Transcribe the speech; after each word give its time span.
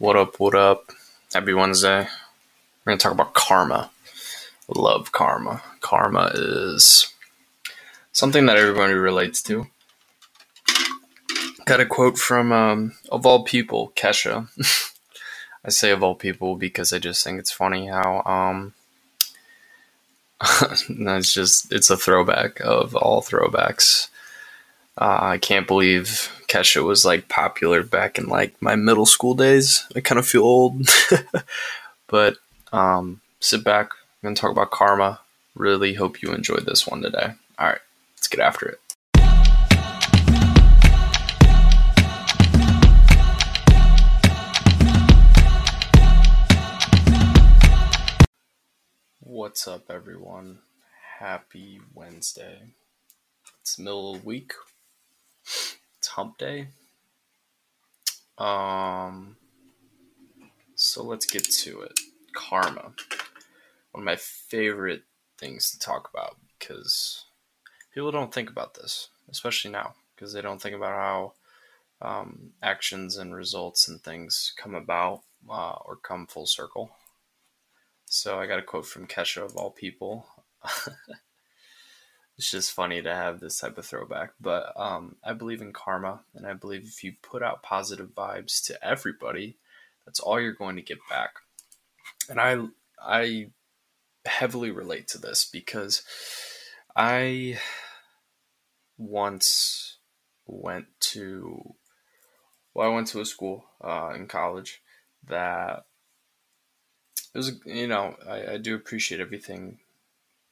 What 0.00 0.14
up, 0.14 0.38
what 0.38 0.54
up? 0.54 0.92
Happy 1.34 1.52
Wednesday. 1.52 2.06
We're 2.84 2.90
going 2.92 2.98
to 2.98 3.02
talk 3.02 3.12
about 3.12 3.34
karma. 3.34 3.90
Love 4.68 5.10
karma. 5.10 5.60
Karma 5.80 6.30
is 6.34 7.12
something 8.12 8.46
that 8.46 8.56
everybody 8.56 8.92
relates 8.92 9.42
to. 9.42 9.66
Got 11.64 11.80
a 11.80 11.86
quote 11.86 12.16
from, 12.16 12.52
um, 12.52 12.92
of 13.10 13.26
all 13.26 13.42
people, 13.42 13.92
Kesha. 13.96 14.46
I 15.64 15.70
say 15.70 15.90
of 15.90 16.04
all 16.04 16.14
people 16.14 16.54
because 16.54 16.92
I 16.92 17.00
just 17.00 17.24
think 17.24 17.40
it's 17.40 17.50
funny 17.50 17.88
how, 17.88 18.22
um, 18.24 18.74
it's 20.88 21.34
just, 21.34 21.72
it's 21.72 21.90
a 21.90 21.96
throwback 21.96 22.60
of 22.60 22.94
all 22.94 23.20
throwbacks. 23.20 24.10
Uh, 25.00 25.18
I 25.20 25.38
can't 25.38 25.68
believe 25.68 26.28
Kesha 26.48 26.84
was 26.84 27.04
like 27.04 27.28
popular 27.28 27.84
back 27.84 28.18
in 28.18 28.26
like 28.26 28.60
my 28.60 28.74
middle 28.74 29.06
school 29.06 29.34
days. 29.34 29.86
I 29.94 30.00
kind 30.00 30.18
of 30.18 30.26
feel 30.26 30.42
old, 30.42 30.88
but 32.08 32.38
um, 32.72 33.20
sit 33.38 33.62
back. 33.62 33.90
I'm 33.92 34.26
gonna 34.26 34.34
talk 34.34 34.50
about 34.50 34.72
karma. 34.72 35.20
Really 35.54 35.94
hope 35.94 36.20
you 36.20 36.32
enjoyed 36.32 36.66
this 36.66 36.84
one 36.84 37.00
today. 37.00 37.34
All 37.60 37.68
right, 37.68 37.78
let's 38.16 38.26
get 38.26 38.40
after 38.40 38.66
it. 38.66 38.80
What's 49.20 49.68
up, 49.68 49.84
everyone? 49.90 50.58
Happy 51.20 51.80
Wednesday. 51.94 52.62
It's 53.60 53.78
middle 53.78 54.16
of 54.16 54.22
the 54.22 54.26
week. 54.26 54.54
It's 55.98 56.08
hump 56.08 56.38
day. 56.38 56.68
Um, 58.38 59.36
so 60.74 61.02
let's 61.02 61.26
get 61.26 61.44
to 61.44 61.80
it. 61.82 61.98
Karma. 62.34 62.92
One 63.92 64.02
of 64.02 64.04
my 64.04 64.16
favorite 64.16 65.02
things 65.38 65.70
to 65.70 65.78
talk 65.78 66.10
about 66.12 66.36
because 66.58 67.24
people 67.92 68.10
don't 68.10 68.32
think 68.32 68.50
about 68.50 68.74
this, 68.74 69.08
especially 69.30 69.70
now, 69.70 69.94
because 70.14 70.32
they 70.32 70.42
don't 70.42 70.60
think 70.60 70.76
about 70.76 70.94
how 70.94 71.32
um, 72.00 72.52
actions 72.62 73.16
and 73.16 73.34
results 73.34 73.88
and 73.88 74.00
things 74.00 74.52
come 74.56 74.74
about 74.74 75.22
uh, 75.50 75.76
or 75.84 75.96
come 75.96 76.26
full 76.26 76.46
circle. 76.46 76.90
So 78.06 78.38
I 78.38 78.46
got 78.46 78.58
a 78.58 78.62
quote 78.62 78.86
from 78.86 79.06
Kesha 79.06 79.44
of 79.44 79.56
all 79.56 79.70
people. 79.70 80.26
it's 82.38 82.52
just 82.52 82.70
funny 82.70 83.02
to 83.02 83.12
have 83.12 83.40
this 83.40 83.58
type 83.58 83.76
of 83.78 83.84
throwback. 83.84 84.30
But 84.40 84.72
um, 84.76 85.16
I 85.24 85.32
believe 85.32 85.60
in 85.60 85.72
karma, 85.72 86.20
and 86.36 86.46
I 86.46 86.52
believe 86.52 86.84
if 86.84 87.02
you 87.02 87.14
put 87.20 87.42
out 87.42 87.64
positive 87.64 88.14
vibes 88.14 88.64
to 88.66 88.86
everybody, 88.86 89.56
that's 90.06 90.20
all 90.20 90.40
you're 90.40 90.52
going 90.52 90.76
to 90.76 90.82
get 90.82 90.98
back. 91.10 91.30
And 92.30 92.40
I 92.40 92.58
I 93.04 93.50
heavily 94.24 94.70
relate 94.70 95.08
to 95.08 95.18
this 95.18 95.44
because 95.44 96.04
I 96.94 97.58
once 98.96 99.96
went 100.46 100.86
to 101.00 101.74
well, 102.72 102.88
I 102.88 102.94
went 102.94 103.08
to 103.08 103.20
a 103.20 103.26
school 103.26 103.64
uh, 103.82 104.12
in 104.14 104.28
college 104.28 104.80
that 105.26 105.86
it 107.34 107.38
was 107.38 107.58
you 107.66 107.88
know 107.88 108.16
I, 108.28 108.52
I 108.52 108.56
do 108.58 108.76
appreciate 108.76 109.20
everything 109.20 109.80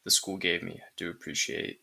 the 0.07 0.11
school 0.13 0.37
gave 0.39 0.63
me. 0.63 0.81
I 0.81 0.89
do 0.97 1.11
appreciate 1.11 1.81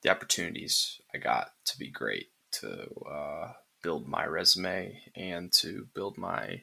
the 0.00 0.08
opportunities 0.08 1.00
I 1.14 1.18
got 1.18 1.52
to 1.66 1.78
be 1.78 1.90
great, 1.90 2.30
to 2.52 2.88
uh, 3.08 3.52
build 3.82 4.08
my 4.08 4.24
resume, 4.24 5.02
and 5.14 5.52
to 5.60 5.86
build 5.94 6.16
my 6.16 6.62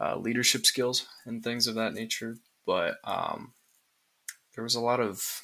uh, 0.00 0.16
leadership 0.16 0.64
skills 0.64 1.06
and 1.26 1.42
things 1.42 1.66
of 1.66 1.74
that 1.74 1.92
nature. 1.92 2.36
But 2.64 2.98
um, 3.02 3.52
there 4.54 4.62
was 4.62 4.76
a 4.76 4.80
lot 4.80 5.00
of, 5.00 5.42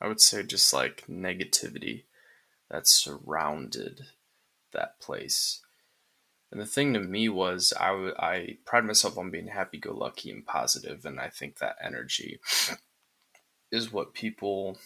I 0.00 0.08
would 0.08 0.20
say, 0.20 0.42
just 0.42 0.72
like 0.72 1.04
negativity 1.08 2.04
that 2.70 2.88
surrounded 2.88 4.00
that 4.72 4.98
place. 4.98 5.60
And 6.50 6.60
the 6.60 6.66
thing 6.66 6.94
to 6.94 7.00
me 7.00 7.28
was, 7.28 7.72
I, 7.78 8.12
I 8.18 8.58
pride 8.64 8.84
myself 8.84 9.16
on 9.16 9.30
being 9.30 9.46
happy 9.46 9.78
go 9.78 9.94
lucky 9.94 10.30
and 10.30 10.44
positive, 10.44 11.04
and 11.04 11.20
I 11.20 11.28
think 11.28 11.58
that 11.58 11.76
energy 11.82 12.40
is 13.70 13.92
what 13.92 14.14
people 14.14 14.78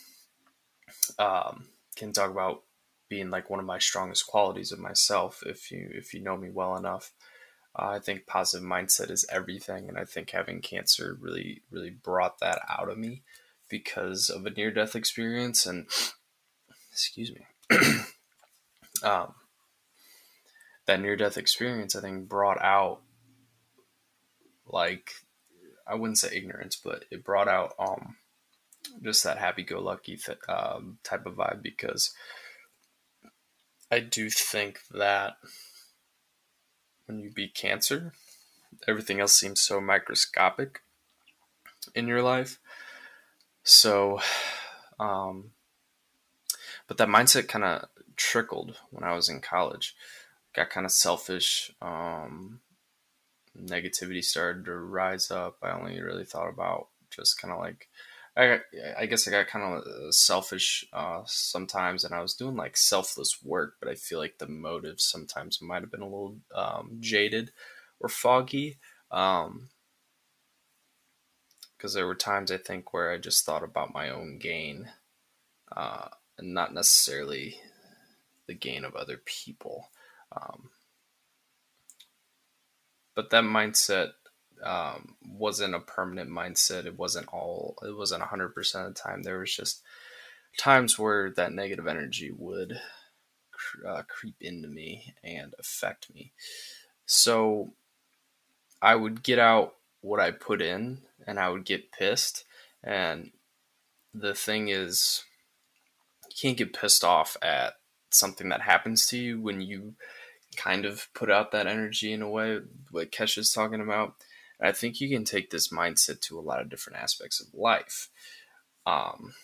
um, 1.18 1.68
can 1.96 2.12
talk 2.12 2.30
about 2.30 2.62
being 3.08 3.30
like 3.30 3.48
one 3.48 3.60
of 3.60 3.66
my 3.66 3.78
strongest 3.78 4.26
qualities 4.26 4.72
of 4.72 4.78
myself. 4.78 5.42
If 5.46 5.70
you 5.70 5.88
if 5.92 6.12
you 6.12 6.20
know 6.20 6.36
me 6.36 6.50
well 6.50 6.76
enough, 6.76 7.12
uh, 7.78 7.88
I 7.88 7.98
think 7.98 8.26
positive 8.26 8.66
mindset 8.66 9.10
is 9.10 9.26
everything, 9.30 9.88
and 9.88 9.96
I 9.96 10.04
think 10.04 10.30
having 10.30 10.60
cancer 10.60 11.16
really 11.18 11.62
really 11.70 11.90
brought 11.90 12.40
that 12.40 12.60
out 12.68 12.90
of 12.90 12.98
me 12.98 13.22
because 13.70 14.28
of 14.28 14.44
a 14.44 14.50
near 14.50 14.70
death 14.70 14.94
experience 14.94 15.64
and 15.64 15.86
excuse 16.92 17.32
me. 17.32 17.46
um, 19.02 19.34
that 20.86 21.00
near 21.00 21.16
death 21.16 21.36
experience, 21.36 21.96
I 21.96 22.00
think, 22.00 22.28
brought 22.28 22.60
out 22.62 23.00
like 24.66 25.12
I 25.86 25.94
wouldn't 25.94 26.18
say 26.18 26.34
ignorance, 26.34 26.76
but 26.76 27.04
it 27.10 27.24
brought 27.24 27.48
out 27.48 27.74
um 27.78 28.16
just 29.02 29.24
that 29.24 29.38
happy 29.38 29.62
go 29.62 29.80
lucky 29.80 30.16
th- 30.16 30.38
um, 30.48 30.98
type 31.02 31.26
of 31.26 31.34
vibe 31.34 31.62
because 31.62 32.14
I 33.90 34.00
do 34.00 34.30
think 34.30 34.80
that 34.90 35.36
when 37.06 37.20
you 37.20 37.30
beat 37.30 37.54
cancer, 37.54 38.12
everything 38.88 39.20
else 39.20 39.34
seems 39.34 39.60
so 39.60 39.80
microscopic 39.80 40.82
in 41.94 42.08
your 42.08 42.22
life. 42.22 42.58
So, 43.62 44.20
um, 44.98 45.52
but 46.86 46.98
that 46.98 47.08
mindset 47.08 47.48
kind 47.48 47.64
of 47.64 47.88
trickled 48.16 48.76
when 48.90 49.04
I 49.04 49.14
was 49.14 49.28
in 49.28 49.40
college 49.40 49.94
got 50.54 50.70
kind 50.70 50.86
of 50.86 50.92
selfish. 50.92 51.70
Um, 51.82 52.60
negativity 53.58 54.22
started 54.24 54.64
to 54.64 54.74
rise 54.74 55.30
up. 55.30 55.58
I 55.62 55.70
only 55.70 56.00
really 56.00 56.24
thought 56.24 56.48
about 56.48 56.88
just 57.10 57.40
kind 57.40 57.52
of 57.52 57.60
like, 57.60 57.88
I, 58.36 58.60
I 58.98 59.06
guess 59.06 59.28
I 59.28 59.30
got 59.30 59.46
kind 59.46 59.64
of 59.64 59.84
uh, 59.86 60.10
selfish 60.10 60.84
uh, 60.92 61.22
sometimes, 61.26 62.04
and 62.04 62.14
I 62.14 62.20
was 62.20 62.34
doing 62.34 62.56
like 62.56 62.76
selfless 62.76 63.38
work, 63.44 63.76
but 63.80 63.88
I 63.88 63.94
feel 63.94 64.18
like 64.18 64.38
the 64.38 64.48
motive 64.48 65.00
sometimes 65.00 65.62
might 65.62 65.82
have 65.82 65.90
been 65.92 66.02
a 66.02 66.04
little 66.04 66.36
um, 66.54 66.96
jaded 67.00 67.52
or 68.00 68.08
foggy. 68.08 68.78
Um, 69.10 69.68
because 71.76 71.92
there 71.94 72.06
were 72.06 72.14
times 72.14 72.50
I 72.50 72.56
think 72.56 72.94
where 72.94 73.12
I 73.12 73.18
just 73.18 73.44
thought 73.44 73.62
about 73.62 73.92
my 73.92 74.08
own 74.08 74.38
gain, 74.38 74.88
uh, 75.76 76.08
and 76.38 76.54
not 76.54 76.72
necessarily 76.72 77.60
the 78.46 78.54
gain 78.54 78.84
of 78.84 78.96
other 78.96 79.20
people. 79.24 79.90
Um, 80.34 80.70
but 83.14 83.30
that 83.30 83.44
mindset 83.44 84.10
um, 84.62 85.16
wasn't 85.26 85.74
a 85.74 85.80
permanent 85.80 86.30
mindset. 86.30 86.86
It 86.86 86.98
wasn't 86.98 87.28
all. 87.32 87.76
It 87.82 87.96
wasn't 87.96 88.22
hundred 88.22 88.54
percent 88.54 88.86
of 88.86 88.94
the 88.94 89.00
time. 89.00 89.22
There 89.22 89.38
was 89.38 89.54
just 89.54 89.82
times 90.58 90.98
where 90.98 91.30
that 91.30 91.52
negative 91.52 91.86
energy 91.86 92.30
would 92.36 92.80
uh, 93.86 94.02
creep 94.08 94.36
into 94.40 94.68
me 94.68 95.14
and 95.22 95.54
affect 95.58 96.12
me. 96.14 96.32
So 97.06 97.72
I 98.80 98.94
would 98.94 99.22
get 99.22 99.38
out 99.38 99.74
what 100.00 100.20
I 100.20 100.30
put 100.30 100.60
in, 100.60 101.02
and 101.26 101.38
I 101.38 101.48
would 101.48 101.64
get 101.64 101.92
pissed. 101.92 102.44
And 102.82 103.30
the 104.12 104.34
thing 104.34 104.68
is, 104.68 105.24
you 106.28 106.34
can't 106.40 106.56
get 106.56 106.72
pissed 106.72 107.04
off 107.04 107.36
at 107.42 107.74
something 108.10 108.48
that 108.48 108.62
happens 108.62 109.06
to 109.08 109.18
you 109.18 109.40
when 109.40 109.60
you 109.60 109.94
kind 110.56 110.84
of 110.84 111.08
put 111.14 111.30
out 111.30 111.52
that 111.52 111.66
energy 111.66 112.12
in 112.12 112.22
a 112.22 112.28
way, 112.28 112.60
what 112.90 113.12
Kesh 113.12 113.38
is 113.38 113.52
talking 113.52 113.80
about. 113.80 114.14
I 114.60 114.72
think 114.72 115.00
you 115.00 115.08
can 115.08 115.24
take 115.24 115.50
this 115.50 115.68
mindset 115.68 116.20
to 116.22 116.38
a 116.38 116.40
lot 116.40 116.60
of 116.60 116.70
different 116.70 116.98
aspects 116.98 117.40
of 117.40 117.52
life. 117.52 118.08
Um, 118.86 119.34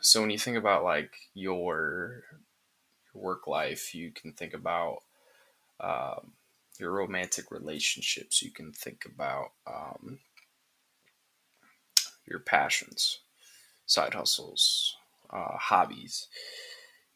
so 0.00 0.20
when 0.20 0.30
you 0.30 0.38
think 0.38 0.56
about 0.56 0.84
like 0.84 1.12
your, 1.34 2.24
your 3.14 3.22
work 3.22 3.46
life, 3.46 3.94
you 3.94 4.10
can 4.10 4.32
think 4.32 4.54
about 4.54 5.02
um, 5.80 6.32
your 6.78 6.92
romantic 6.92 7.50
relationships. 7.50 8.42
You 8.42 8.50
can 8.50 8.72
think 8.72 9.04
about 9.04 9.52
um, 9.66 10.18
your 12.26 12.40
passions, 12.40 13.20
side 13.86 14.14
hustles, 14.14 14.96
uh, 15.30 15.56
hobbies. 15.56 16.28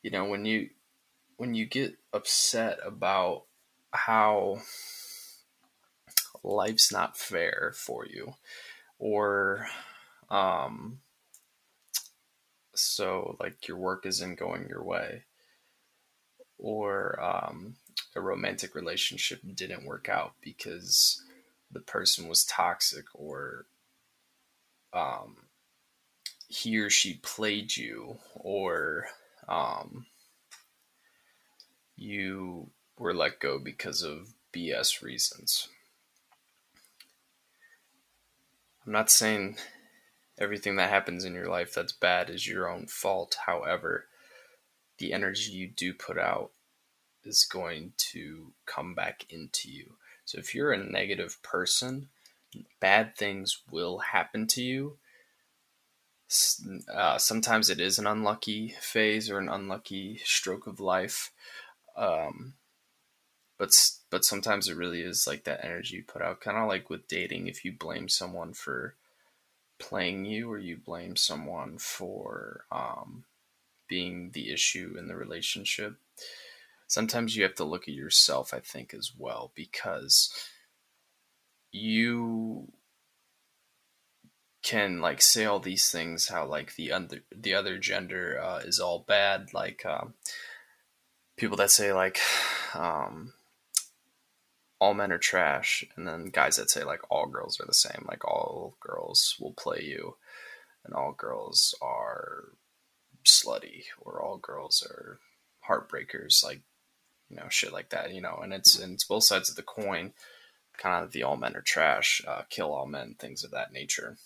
You 0.03 0.11
know, 0.11 0.25
when 0.25 0.45
you 0.45 0.71
when 1.37 1.55
you 1.55 1.67
get 1.67 1.97
upset 2.13 2.79
about 2.85 3.45
how 3.93 4.61
life's 6.43 6.93
not 6.93 7.17
fair 7.17 7.73
for 7.75 8.07
you 8.07 8.35
or 8.99 9.67
um 10.31 10.99
so 12.75 13.37
like 13.41 13.67
your 13.67 13.77
work 13.77 14.07
isn't 14.07 14.39
going 14.39 14.69
your 14.69 14.85
way 14.85 15.23
or 16.59 17.21
um 17.23 17.75
a 18.15 18.21
romantic 18.21 18.75
relationship 18.75 19.41
didn't 19.55 19.85
work 19.85 20.09
out 20.09 20.35
because 20.41 21.23
the 21.71 21.81
person 21.81 22.29
was 22.29 22.45
toxic 22.45 23.05
or 23.15 23.67
um, 24.93 25.37
he 26.49 26.79
or 26.79 26.91
she 26.91 27.15
played 27.23 27.77
you 27.77 28.19
or 28.35 29.07
um, 29.49 30.07
you 31.97 32.71
were 32.99 33.15
let 33.15 33.41
go 33.41 33.59
because 33.59 34.03
of 34.03 34.35
BS 34.53 35.03
reasons. 35.03 35.69
I'm 38.85 38.93
not 38.93 39.11
saying 39.11 39.57
everything 40.39 40.77
that 40.77 40.91
happens 40.91 41.25
in 41.25 41.35
your 41.35 41.49
life 41.49 41.75
that's 41.75 41.93
bad 41.93 42.31
is 42.31 42.47
your 42.47 42.71
own 42.71 42.87
fault. 42.87 43.37
However, 43.47 44.07
the 44.99 45.13
energy 45.13 45.51
you 45.51 45.69
do 45.69 45.93
put 45.93 46.19
out 46.19 46.51
is 47.25 47.45
going 47.45 47.93
to 47.97 48.53
come 48.65 48.95
back 48.95 49.27
into 49.29 49.71
you. 49.71 49.95
So 50.25 50.39
if 50.39 50.55
you're 50.55 50.73
a 50.73 50.79
negative 50.79 51.43
person, 51.43 52.09
bad 52.81 53.17
things 53.17 53.63
will 53.71 53.99
happen 53.99 54.47
to 54.49 54.63
you. 54.63 54.99
Uh, 56.93 57.19
sometimes 57.19 57.71
it 57.71 57.81
is 57.81 57.99
an 57.99 58.07
unlucky 58.07 58.75
phase 58.81 59.31
or 59.31 59.39
an 59.39 59.49
unlucky 59.49 60.21
stroke 60.25 60.67
of 60.67 60.81
life. 60.81 61.31
Um, 61.97 62.55
but 63.59 63.71
but 64.11 64.25
sometimes 64.25 64.69
it 64.69 64.77
really 64.77 65.01
is 65.01 65.27
like 65.27 65.45
that 65.45 65.65
energy 65.65 65.97
you 65.97 66.05
put 66.05 66.23
out 66.23 66.41
kind 66.41 66.57
of 66.57 66.69
like 66.69 66.91
with 66.91 67.09
dating 67.09 67.47
if 67.47 67.65
you 67.65 67.73
blame 67.73 68.09
someone 68.09 68.53
for 68.53 68.95
playing 69.79 70.25
you 70.25 70.51
or 70.51 70.59
you 70.59 70.77
blame 70.77 71.17
someone 71.17 71.79
for 71.79 72.65
um, 72.71 73.25
being 73.89 74.31
the 74.33 74.51
issue 74.53 74.95
in 74.99 75.09
the 75.09 75.17
relationship 75.17 75.97
sometimes 76.87 77.37
you 77.37 77.43
have 77.43 77.55
to 77.55 77.65
look 77.65 77.89
at 77.89 77.95
yourself 77.95 78.55
i 78.55 78.61
think 78.61 78.95
as 78.95 79.13
well 79.17 79.53
because 79.55 80.33
you 81.73 82.71
can 84.63 85.01
like 85.01 85.23
say 85.23 85.45
all 85.45 85.61
these 85.61 85.91
things 85.91 86.29
how 86.29 86.45
like 86.45 86.75
the 86.75 86.91
other 86.91 87.23
the 87.35 87.55
other 87.55 87.79
gender 87.79 88.41
uh, 88.43 88.59
is 88.59 88.81
all 88.81 89.05
bad 89.07 89.53
like 89.53 89.85
um, 89.87 90.15
people 91.37 91.57
that 91.59 91.71
say 91.71 91.93
like 91.93 92.19
um, 92.75 93.33
all 94.81 94.95
men 94.95 95.13
are 95.13 95.19
trash, 95.19 95.85
and 95.97 96.07
then 96.07 96.31
guys 96.31 96.57
that 96.57 96.71
say 96.71 96.85
like 96.85 97.01
all 97.11 97.27
girls 97.27 97.61
are 97.61 97.67
the 97.67 97.75
same, 97.75 98.05
like 98.09 98.25
all 98.25 98.77
girls 98.81 99.37
will 99.41 99.53
play 99.53 99.83
you, 99.83 100.17
and 100.85 100.95
all 100.95 101.13
girls 101.13 101.75
are 101.81 102.45
slutty, 103.25 103.85
or 104.01 104.21
all 104.21 104.39
girls 104.39 104.87
are 104.89 105.19
heartbreakers, 105.69 106.45
like 106.45 106.63
you 107.29 107.37
know 107.37 107.49
shit 107.49 107.73
like 107.73 107.91
that, 107.91 108.13
you 108.13 108.21
know, 108.21 108.41
and 108.43 108.53
it's 108.53 108.79
and 108.79 108.95
it's 108.95 109.05
both 109.05 109.25
sides 109.25 109.51
of 109.51 109.57
the 109.57 109.63
coin, 109.63 110.13
kind 110.79 111.05
of 111.05 111.13
the 111.13 111.23
all 111.23 111.37
men 111.37 111.57
are 111.57 111.63
trash, 111.63 112.23
uh, 112.27 112.43
kill 112.51 112.73
all 112.73 112.87
men, 112.87 113.15
things 113.19 113.45
of 113.45 113.51
that 113.51 113.73
nature. 113.73 114.17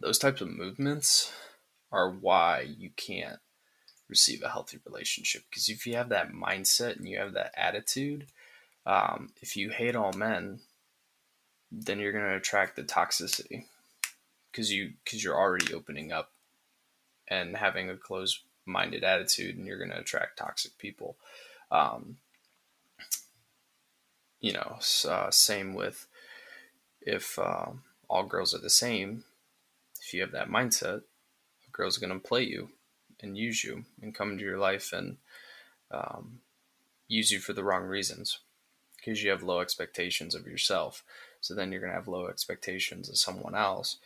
Those 0.00 0.18
types 0.18 0.40
of 0.40 0.48
movements 0.48 1.32
are 1.90 2.10
why 2.10 2.60
you 2.78 2.90
can't 2.96 3.40
receive 4.08 4.42
a 4.42 4.50
healthy 4.50 4.78
relationship 4.84 5.42
because 5.48 5.68
if 5.68 5.86
you 5.86 5.94
have 5.94 6.08
that 6.10 6.32
mindset 6.32 6.96
and 6.96 7.08
you 7.08 7.18
have 7.18 7.32
that 7.32 7.52
attitude 7.56 8.26
um, 8.86 9.30
if 9.40 9.56
you 9.56 9.70
hate 9.70 9.94
all 9.94 10.12
men, 10.12 10.60
then 11.70 11.98
you're 11.98 12.12
going 12.12 12.24
to 12.24 12.36
attract 12.36 12.76
the 12.76 12.82
toxicity 12.82 13.64
because 14.50 14.72
you 14.72 14.92
because 15.04 15.22
you're 15.22 15.38
already 15.38 15.72
opening 15.72 16.12
up 16.12 16.32
and 17.28 17.56
having 17.56 17.88
a 17.88 17.96
closed-minded 17.96 19.04
attitude, 19.04 19.56
and 19.56 19.66
you're 19.66 19.78
going 19.78 19.90
to 19.90 19.98
attract 19.98 20.38
toxic 20.38 20.76
people. 20.78 21.16
Um, 21.70 22.16
you 24.40 24.52
know, 24.52 24.78
uh, 25.08 25.30
same 25.30 25.74
with 25.74 26.06
if 27.00 27.38
uh, 27.38 27.70
all 28.08 28.24
girls 28.24 28.54
are 28.54 28.58
the 28.58 28.70
same. 28.70 29.24
If 30.00 30.12
you 30.12 30.20
have 30.20 30.32
that 30.32 30.50
mindset, 30.50 31.02
a 31.68 31.70
girl's 31.70 31.98
going 31.98 32.12
to 32.12 32.18
play 32.18 32.42
you 32.42 32.70
and 33.22 33.36
use 33.36 33.62
you 33.64 33.84
and 34.00 34.14
come 34.14 34.32
into 34.32 34.44
your 34.44 34.58
life 34.58 34.92
and 34.92 35.16
um, 35.90 36.40
use 37.08 37.30
you 37.30 37.38
for 37.38 37.52
the 37.52 37.64
wrong 37.64 37.84
reasons 37.84 38.38
because 38.96 39.22
you 39.22 39.30
have 39.30 39.42
low 39.42 39.60
expectations 39.60 40.34
of 40.34 40.46
yourself. 40.46 41.04
So 41.40 41.54
then 41.54 41.72
you're 41.72 41.80
going 41.80 41.92
to 41.92 41.98
have 41.98 42.08
low 42.08 42.26
expectations 42.26 43.08
of 43.08 43.18
someone 43.18 43.54
else 43.54 43.96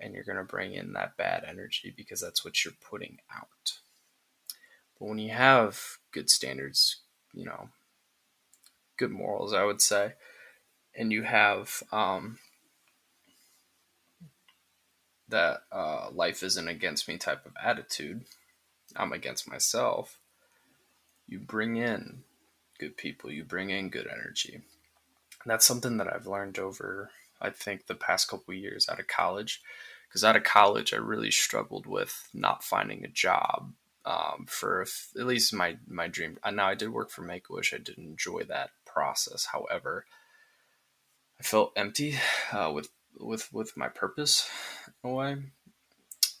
and 0.00 0.14
you're 0.14 0.24
going 0.24 0.38
to 0.38 0.44
bring 0.44 0.74
in 0.74 0.92
that 0.94 1.16
bad 1.16 1.44
energy 1.46 1.92
because 1.94 2.20
that's 2.20 2.44
what 2.44 2.64
you're 2.64 2.74
putting 2.88 3.18
out. 3.34 3.78
But 4.98 5.08
when 5.08 5.18
you 5.18 5.30
have 5.30 5.98
good 6.12 6.30
standards, 6.30 6.96
you 7.32 7.44
know, 7.44 7.68
good 8.96 9.10
morals, 9.10 9.52
I 9.52 9.64
would 9.64 9.80
say, 9.80 10.14
and 10.94 11.12
you 11.12 11.22
have 11.22 11.82
um, 11.92 12.38
that 15.30 15.62
uh, 15.72 16.08
life 16.12 16.42
isn't 16.42 16.68
against 16.68 17.08
me 17.08 17.16
type 17.16 17.46
of 17.46 17.52
attitude, 17.62 18.24
I'm 18.96 19.12
against 19.12 19.48
myself, 19.48 20.18
you 21.26 21.38
bring 21.38 21.76
in 21.76 22.22
good 22.78 22.96
people, 22.96 23.30
you 23.30 23.44
bring 23.44 23.70
in 23.70 23.88
good 23.88 24.08
energy. 24.10 24.54
And 24.54 25.50
that's 25.50 25.66
something 25.66 25.96
that 25.96 26.12
I've 26.12 26.26
learned 26.26 26.58
over, 26.58 27.10
I 27.40 27.50
think, 27.50 27.86
the 27.86 27.94
past 27.94 28.28
couple 28.28 28.52
years 28.54 28.88
out 28.88 29.00
of 29.00 29.06
college. 29.06 29.62
Because 30.08 30.24
out 30.24 30.36
of 30.36 30.42
college, 30.42 30.92
I 30.92 30.96
really 30.96 31.30
struggled 31.30 31.86
with 31.86 32.28
not 32.34 32.64
finding 32.64 33.04
a 33.04 33.08
job 33.08 33.72
um, 34.04 34.46
for 34.48 34.82
at 34.82 35.26
least 35.26 35.54
my 35.54 35.76
my 35.86 36.08
dream. 36.08 36.38
Now 36.52 36.68
I 36.68 36.74
did 36.74 36.90
work 36.90 37.10
for 37.10 37.22
Make 37.22 37.48
a 37.48 37.52
Wish. 37.52 37.72
I 37.72 37.78
did 37.78 37.98
enjoy 37.98 38.42
that 38.44 38.70
process. 38.84 39.46
However, 39.52 40.06
I 41.38 41.42
felt 41.42 41.72
empty 41.76 42.16
uh, 42.52 42.72
with 42.74 42.88
with 43.20 43.52
with 43.52 43.76
my 43.76 43.88
purpose 43.88 44.48
in 45.04 45.10
a 45.10 45.14
way. 45.14 45.36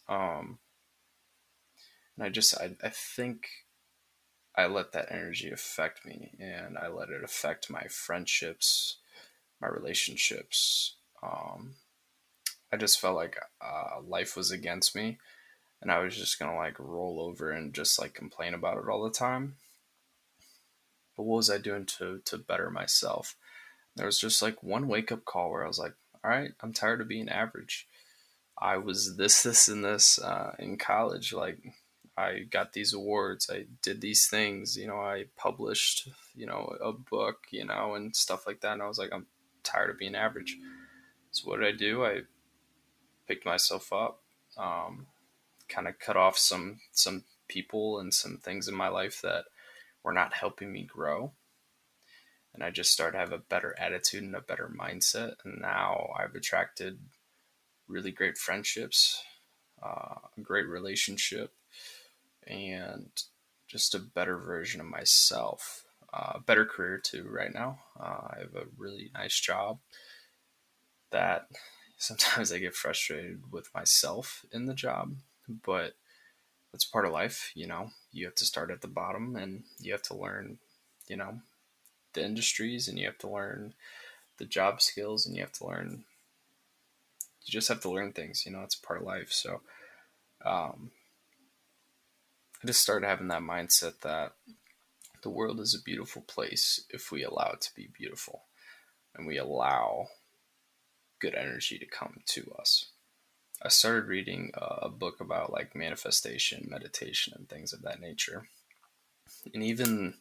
Um, 0.08 0.58
and 2.16 2.26
I 2.26 2.28
just 2.28 2.56
I, 2.58 2.76
I 2.82 2.88
think 2.90 3.48
I 4.56 4.66
let 4.66 4.92
that 4.92 5.10
energy 5.10 5.50
affect 5.50 6.04
me 6.04 6.32
and 6.40 6.76
I 6.76 6.88
let 6.88 7.10
it 7.10 7.22
affect 7.22 7.70
my 7.70 7.84
friendships, 7.84 8.98
my 9.60 9.68
relationships. 9.68 10.96
Um, 11.22 11.76
I 12.72 12.76
just 12.76 13.00
felt 13.00 13.16
like 13.16 13.36
uh, 13.60 14.00
life 14.06 14.36
was 14.36 14.50
against 14.50 14.94
me 14.94 15.18
and 15.80 15.90
I 15.90 16.00
was 16.00 16.16
just 16.16 16.38
gonna 16.38 16.56
like 16.56 16.78
roll 16.78 17.20
over 17.20 17.50
and 17.50 17.72
just 17.74 17.98
like 17.98 18.14
complain 18.14 18.54
about 18.54 18.78
it 18.78 18.88
all 18.88 19.02
the 19.02 19.10
time. 19.10 19.56
But 21.16 21.24
what 21.24 21.36
was 21.36 21.50
I 21.50 21.58
doing 21.58 21.86
to 21.98 22.20
to 22.24 22.38
better 22.38 22.70
myself? 22.70 23.36
There 23.96 24.06
was 24.06 24.18
just 24.18 24.42
like 24.42 24.62
one 24.62 24.88
wake 24.88 25.10
up 25.10 25.24
call 25.24 25.50
where 25.50 25.64
I 25.64 25.68
was 25.68 25.78
like, 25.78 25.94
all 26.24 26.30
right, 26.30 26.52
I'm 26.60 26.72
tired 26.72 27.00
of 27.00 27.08
being 27.08 27.28
average. 27.28 27.86
I 28.58 28.76
was 28.76 29.16
this, 29.16 29.42
this, 29.44 29.68
and 29.68 29.84
this 29.84 30.18
uh, 30.18 30.54
in 30.58 30.76
college. 30.76 31.32
Like, 31.32 31.58
I 32.16 32.40
got 32.50 32.72
these 32.72 32.92
awards. 32.92 33.50
I 33.50 33.66
did 33.82 34.00
these 34.00 34.26
things. 34.26 34.76
You 34.76 34.86
know, 34.86 35.00
I 35.00 35.26
published, 35.36 36.08
you 36.34 36.46
know, 36.46 36.76
a 36.82 36.92
book, 36.92 37.44
you 37.50 37.64
know, 37.64 37.94
and 37.94 38.14
stuff 38.14 38.46
like 38.46 38.60
that. 38.60 38.74
And 38.74 38.82
I 38.82 38.88
was 38.88 38.98
like, 38.98 39.10
I'm 39.12 39.26
tired 39.62 39.90
of 39.90 39.98
being 39.98 40.14
average. 40.14 40.56
So 41.30 41.48
what 41.48 41.60
did 41.60 41.74
I 41.74 41.76
do? 41.76 42.04
I 42.04 42.20
picked 43.26 43.46
myself 43.46 43.92
up, 43.92 44.20
um, 44.58 45.06
kind 45.68 45.86
of 45.86 45.98
cut 45.98 46.16
off 46.16 46.36
some 46.36 46.80
some 46.92 47.24
people 47.48 47.98
and 47.98 48.12
some 48.12 48.38
things 48.38 48.68
in 48.68 48.74
my 48.74 48.88
life 48.88 49.20
that 49.22 49.44
were 50.02 50.12
not 50.12 50.34
helping 50.34 50.72
me 50.72 50.82
grow. 50.82 51.32
And 52.54 52.64
I 52.64 52.70
just 52.70 52.92
started 52.92 53.12
to 53.12 53.18
have 53.18 53.32
a 53.32 53.38
better 53.38 53.74
attitude 53.78 54.22
and 54.22 54.34
a 54.34 54.40
better 54.40 54.70
mindset. 54.74 55.34
And 55.44 55.60
now 55.60 56.10
I've 56.18 56.34
attracted 56.34 56.98
really 57.86 58.10
great 58.10 58.36
friendships, 58.36 59.22
uh, 59.82 60.16
a 60.36 60.40
great 60.40 60.66
relationship, 60.66 61.52
and 62.46 63.10
just 63.68 63.94
a 63.94 64.00
better 64.00 64.38
version 64.38 64.80
of 64.80 64.86
myself. 64.86 65.84
Uh, 66.12 66.40
better 66.40 66.64
career 66.64 66.98
too 66.98 67.28
right 67.30 67.54
now. 67.54 67.78
Uh, 67.98 68.28
I 68.30 68.36
have 68.40 68.54
a 68.56 68.66
really 68.76 69.10
nice 69.14 69.38
job 69.38 69.78
that 71.12 71.46
sometimes 71.98 72.52
I 72.52 72.58
get 72.58 72.74
frustrated 72.74 73.52
with 73.52 73.72
myself 73.74 74.44
in 74.52 74.66
the 74.66 74.74
job, 74.74 75.14
but 75.48 75.92
that's 76.72 76.84
part 76.84 77.04
of 77.04 77.12
life. 77.12 77.52
You 77.54 77.66
know, 77.66 77.90
you 78.12 78.26
have 78.26 78.34
to 78.36 78.44
start 78.44 78.70
at 78.70 78.80
the 78.80 78.88
bottom 78.88 79.36
and 79.36 79.64
you 79.78 79.92
have 79.92 80.02
to 80.02 80.16
learn, 80.16 80.58
you 81.06 81.16
know, 81.16 81.40
the 82.12 82.24
industries 82.24 82.88
and 82.88 82.98
you 82.98 83.06
have 83.06 83.18
to 83.18 83.28
learn 83.28 83.74
the 84.38 84.44
job 84.44 84.80
skills 84.80 85.26
and 85.26 85.36
you 85.36 85.42
have 85.42 85.52
to 85.52 85.66
learn, 85.66 86.04
you 87.44 87.52
just 87.52 87.68
have 87.68 87.80
to 87.82 87.90
learn 87.90 88.12
things, 88.12 88.44
you 88.46 88.52
know, 88.52 88.62
it's 88.62 88.74
part 88.74 89.00
of 89.00 89.06
life. 89.06 89.32
So, 89.32 89.60
um, 90.44 90.90
I 92.62 92.66
just 92.66 92.80
started 92.80 93.06
having 93.06 93.28
that 93.28 93.42
mindset 93.42 94.00
that 94.00 94.32
the 95.22 95.30
world 95.30 95.60
is 95.60 95.74
a 95.74 95.82
beautiful 95.82 96.22
place 96.22 96.84
if 96.90 97.10
we 97.10 97.22
allow 97.22 97.52
it 97.54 97.60
to 97.62 97.74
be 97.74 97.88
beautiful 97.96 98.42
and 99.14 99.26
we 99.26 99.38
allow 99.38 100.08
good 101.20 101.34
energy 101.34 101.78
to 101.78 101.86
come 101.86 102.20
to 102.26 102.54
us. 102.58 102.86
I 103.62 103.68
started 103.68 104.08
reading 104.08 104.52
a 104.54 104.88
book 104.88 105.20
about 105.20 105.52
like 105.52 105.74
manifestation, 105.74 106.66
meditation, 106.70 107.34
and 107.36 107.46
things 107.48 107.74
of 107.74 107.82
that 107.82 108.00
nature. 108.00 108.48
And 109.52 109.62
even 109.62 110.14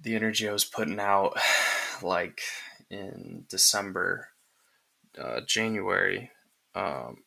the 0.00 0.14
energy 0.14 0.48
I 0.48 0.52
was 0.52 0.64
putting 0.64 1.00
out, 1.00 1.36
like 2.02 2.40
in 2.90 3.44
December, 3.48 4.28
uh, 5.18 5.40
January, 5.46 6.30
um, 6.74 7.24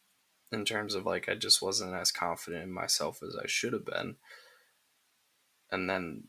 in 0.52 0.66
terms 0.66 0.96
of 0.96 1.06
like 1.06 1.30
I 1.30 1.36
just 1.36 1.62
wasn't 1.62 1.94
as 1.94 2.12
confident 2.12 2.64
in 2.64 2.72
myself 2.72 3.22
as 3.24 3.36
I 3.36 3.48
should 3.48 3.74
have 3.74 3.86
been. 3.86 4.16
And 5.72 5.90
then 5.90 6.26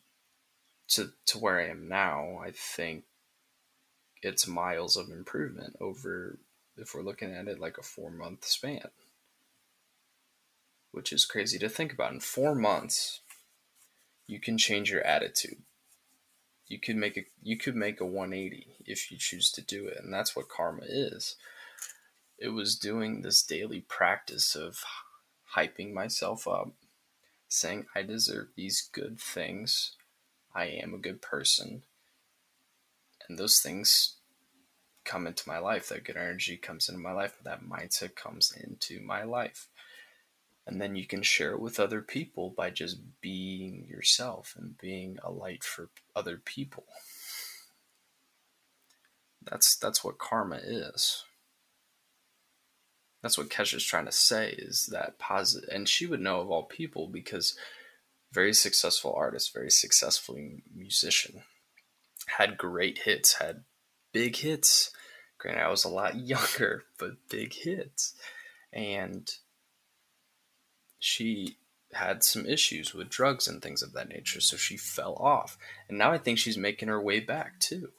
to 0.88 1.12
to 1.26 1.38
where 1.38 1.60
I 1.60 1.68
am 1.68 1.88
now, 1.88 2.38
I 2.44 2.50
think 2.50 3.04
it's 4.22 4.46
miles 4.46 4.96
of 4.96 5.08
improvement 5.08 5.76
over 5.80 6.38
if 6.76 6.94
we're 6.94 7.02
looking 7.02 7.32
at 7.32 7.48
it 7.48 7.58
like 7.60 7.78
a 7.78 7.82
four 7.82 8.10
month 8.10 8.44
span. 8.44 8.88
Which 10.92 11.12
is 11.12 11.24
crazy 11.24 11.58
to 11.60 11.68
think 11.68 11.92
about. 11.92 12.12
In 12.12 12.20
four 12.20 12.54
months, 12.54 13.20
you 14.26 14.40
can 14.40 14.58
change 14.58 14.90
your 14.90 15.02
attitude. 15.02 15.62
You 16.70 16.78
could 16.78 16.94
make 16.94 17.16
a 17.16 17.24
you 17.42 17.56
could 17.56 17.74
make 17.74 18.00
a 18.00 18.06
180 18.06 18.68
if 18.86 19.10
you 19.10 19.18
choose 19.18 19.50
to 19.50 19.60
do 19.60 19.88
it, 19.88 19.98
and 20.00 20.14
that's 20.14 20.36
what 20.36 20.48
karma 20.48 20.84
is. 20.88 21.34
It 22.38 22.50
was 22.50 22.76
doing 22.76 23.22
this 23.22 23.42
daily 23.42 23.80
practice 23.80 24.54
of 24.54 24.84
hyping 25.56 25.92
myself 25.92 26.46
up, 26.46 26.70
saying 27.48 27.86
I 27.96 28.02
deserve 28.02 28.50
these 28.54 28.88
good 28.92 29.18
things. 29.20 29.96
I 30.54 30.66
am 30.66 30.94
a 30.94 30.98
good 30.98 31.20
person. 31.20 31.82
And 33.28 33.36
those 33.36 33.58
things 33.58 34.18
come 35.04 35.26
into 35.26 35.48
my 35.48 35.58
life. 35.58 35.88
That 35.88 36.04
good 36.04 36.16
energy 36.16 36.56
comes 36.56 36.88
into 36.88 37.00
my 37.00 37.12
life. 37.12 37.36
That 37.42 37.64
mindset 37.64 38.14
comes 38.14 38.52
into 38.52 39.00
my 39.00 39.24
life 39.24 39.69
and 40.70 40.80
then 40.80 40.94
you 40.94 41.04
can 41.04 41.22
share 41.22 41.50
it 41.52 41.60
with 41.60 41.80
other 41.80 42.00
people 42.00 42.50
by 42.56 42.70
just 42.70 42.98
being 43.20 43.86
yourself 43.88 44.54
and 44.56 44.78
being 44.78 45.18
a 45.22 45.30
light 45.30 45.64
for 45.64 45.90
other 46.14 46.36
people. 46.36 46.84
That's 49.42 49.74
that's 49.76 50.04
what 50.04 50.18
karma 50.18 50.60
is. 50.62 51.24
That's 53.22 53.36
what 53.36 53.50
kesha's 53.50 53.84
trying 53.84 54.06
to 54.06 54.12
say 54.12 54.50
is 54.50 54.86
that 54.92 55.18
positive 55.18 55.68
and 55.70 55.88
she 55.88 56.06
would 56.06 56.20
know 56.20 56.40
of 56.40 56.50
all 56.50 56.62
people 56.62 57.06
because 57.08 57.56
very 58.32 58.54
successful 58.54 59.12
artist 59.14 59.52
very 59.52 59.70
successful 59.70 60.38
musician 60.74 61.42
had 62.38 62.56
great 62.56 63.00
hits 63.04 63.34
had 63.34 63.64
big 64.12 64.36
hits. 64.36 64.90
Granted 65.38 65.62
i 65.62 65.68
was 65.68 65.84
a 65.84 65.88
lot 65.88 66.16
younger 66.18 66.84
but 66.98 67.28
big 67.28 67.52
hits. 67.54 68.14
And 68.72 69.28
she 71.00 71.56
had 71.92 72.22
some 72.22 72.46
issues 72.46 72.94
with 72.94 73.08
drugs 73.08 73.48
and 73.48 73.60
things 73.60 73.82
of 73.82 73.92
that 73.94 74.08
nature, 74.08 74.40
so 74.40 74.56
she 74.56 74.76
fell 74.76 75.14
off. 75.14 75.58
And 75.88 75.98
now 75.98 76.12
I 76.12 76.18
think 76.18 76.38
she's 76.38 76.56
making 76.56 76.88
her 76.88 77.00
way 77.00 77.18
back 77.18 77.58
too. 77.58 77.90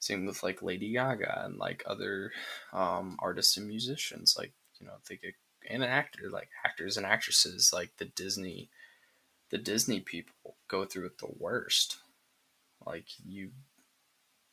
Same 0.00 0.26
with 0.26 0.42
like 0.42 0.62
Lady 0.62 0.92
Gaga 0.92 1.44
and 1.44 1.58
like 1.58 1.84
other 1.86 2.32
um, 2.72 3.16
artists 3.20 3.56
and 3.56 3.68
musicians, 3.68 4.34
like 4.36 4.52
you 4.80 4.86
know, 4.86 4.94
they 5.08 5.16
get 5.16 5.34
and 5.68 5.82
an 5.82 5.88
actor, 5.88 6.30
like 6.30 6.48
actors 6.64 6.96
and 6.96 7.04
actresses, 7.04 7.72
like 7.72 7.90
the 7.98 8.06
Disney, 8.06 8.70
the 9.50 9.58
Disney 9.58 10.00
people 10.00 10.56
go 10.68 10.84
through 10.84 11.06
it 11.06 11.18
the 11.18 11.28
worst. 11.38 11.98
Like 12.84 13.06
you 13.24 13.50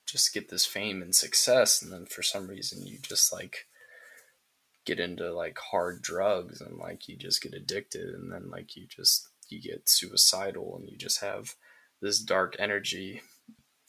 just 0.06 0.34
get 0.34 0.50
this 0.50 0.66
fame 0.66 1.02
and 1.02 1.16
success, 1.16 1.82
and 1.82 1.92
then 1.92 2.06
for 2.06 2.22
some 2.22 2.48
reason 2.48 2.86
you 2.86 2.98
just 3.02 3.32
like 3.32 3.68
get 4.86 5.00
into 5.00 5.34
like 5.34 5.58
hard 5.58 6.02
drugs 6.02 6.62
and 6.62 6.78
like 6.78 7.08
you 7.08 7.18
just 7.18 7.42
get 7.42 7.54
addicted 7.54 8.14
and 8.14 8.32
then 8.32 8.50
like 8.50 8.76
you 8.76 8.86
just 8.88 9.30
you 9.50 9.62
get 9.62 9.90
suicidal 9.90 10.78
and 10.78 10.90
you 10.90 10.98
just 10.98 11.22
have 11.22 11.56
this 12.02 12.20
dark 12.20 12.56
energy 12.60 13.22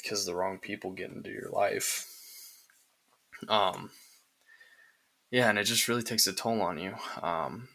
because 0.03 0.25
the 0.25 0.35
wrong 0.35 0.59
people 0.59 0.91
get 0.91 1.11
into 1.11 1.31
your 1.31 1.51
life. 1.51 2.07
Um 3.49 3.91
yeah 5.31 5.51
and 5.51 5.59
it 5.59 5.65
just 5.65 5.89
really 5.89 6.03
takes 6.03 6.27
a 6.27 6.33
toll 6.33 6.63
on 6.63 6.79
you. 6.79 6.95
Um 7.23 7.69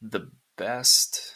the 0.00 0.30
best 0.56 1.34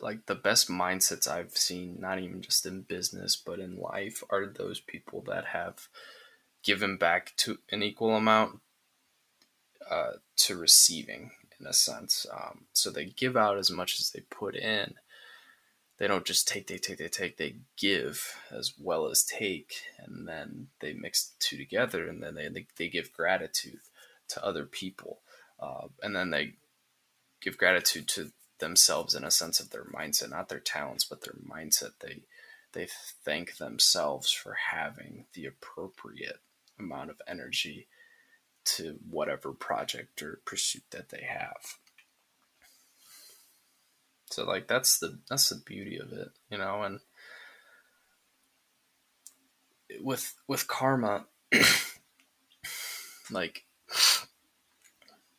like 0.00 0.24
the 0.26 0.34
best 0.34 0.70
mindsets 0.70 1.28
i've 1.28 1.56
seen 1.56 1.98
not 2.00 2.18
even 2.18 2.40
just 2.40 2.64
in 2.64 2.80
business 2.80 3.36
but 3.36 3.58
in 3.58 3.78
life 3.78 4.24
are 4.30 4.46
those 4.46 4.80
people 4.80 5.22
that 5.26 5.46
have 5.46 5.88
given 6.64 6.96
back 6.96 7.36
to 7.36 7.58
an 7.70 7.82
equal 7.82 8.16
amount 8.16 8.60
uh, 9.90 10.12
to 10.36 10.56
receiving 10.56 11.32
in 11.58 11.66
a 11.66 11.72
sense. 11.72 12.26
Um, 12.32 12.66
so 12.72 12.90
they 12.90 13.06
give 13.06 13.36
out 13.36 13.58
as 13.58 13.70
much 13.70 14.00
as 14.00 14.10
they 14.10 14.20
put 14.20 14.56
in. 14.56 14.94
They 15.98 16.08
don't 16.08 16.24
just 16.24 16.48
take, 16.48 16.66
they 16.66 16.78
take, 16.78 16.96
they 16.96 17.08
take. 17.08 17.36
They 17.36 17.56
give 17.76 18.34
as 18.50 18.72
well 18.80 19.06
as 19.08 19.22
take, 19.22 19.74
and 19.98 20.26
then 20.26 20.68
they 20.80 20.94
mix 20.94 21.24
the 21.24 21.36
two 21.38 21.56
together, 21.58 22.08
and 22.08 22.22
then 22.22 22.34
they 22.34 22.48
they, 22.48 22.66
they 22.78 22.88
give 22.88 23.12
gratitude 23.12 23.80
to 24.28 24.44
other 24.44 24.64
people, 24.64 25.20
uh, 25.60 25.88
and 26.02 26.16
then 26.16 26.30
they 26.30 26.54
give 27.42 27.58
gratitude 27.58 28.08
to 28.08 28.32
themselves 28.60 29.14
in 29.14 29.24
a 29.24 29.30
sense 29.30 29.60
of 29.60 29.70
their 29.70 29.84
mindset, 29.84 30.30
not 30.30 30.48
their 30.48 30.60
talents, 30.60 31.04
but 31.04 31.20
their 31.22 31.34
mindset. 31.46 31.90
They 32.00 32.22
they 32.72 32.88
thank 33.24 33.58
themselves 33.58 34.30
for 34.30 34.56
having 34.70 35.26
the 35.34 35.44
appropriate 35.44 36.40
amount 36.78 37.10
of 37.10 37.20
energy 37.26 37.88
to 38.76 38.98
whatever 39.08 39.52
project 39.52 40.22
or 40.22 40.40
pursuit 40.44 40.84
that 40.90 41.08
they 41.08 41.22
have. 41.28 41.76
So 44.30 44.44
like 44.44 44.68
that's 44.68 44.98
the 44.98 45.18
that's 45.28 45.48
the 45.48 45.56
beauty 45.56 45.98
of 45.98 46.12
it, 46.12 46.28
you 46.50 46.58
know, 46.58 46.82
and 46.82 47.00
with 50.00 50.34
with 50.46 50.68
karma 50.68 51.26
like 53.30 53.64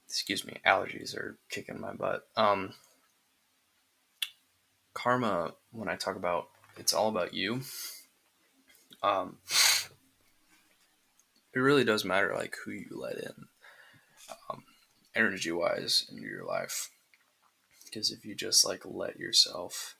excuse 0.07 0.45
me, 0.45 0.57
allergies 0.65 1.15
are 1.15 1.37
kicking 1.49 1.79
my 1.79 1.93
butt. 1.93 2.27
Um 2.35 2.73
karma 4.93 5.53
when 5.71 5.87
I 5.87 5.95
talk 5.95 6.17
about 6.17 6.49
it's 6.77 6.93
all 6.93 7.07
about 7.07 7.33
you. 7.33 7.61
Um 9.01 9.37
it 11.53 11.59
really 11.59 11.83
does 11.83 12.05
matter 12.05 12.33
like 12.35 12.55
who 12.63 12.71
you 12.71 12.87
let 12.91 13.17
in 13.17 13.45
um, 14.49 14.63
energy 15.15 15.51
wise 15.51 16.05
into 16.09 16.23
your 16.23 16.45
life. 16.45 16.89
Because 17.85 18.11
if 18.11 18.25
you 18.25 18.35
just 18.35 18.65
like 18.65 18.83
let 18.85 19.19
yourself 19.19 19.97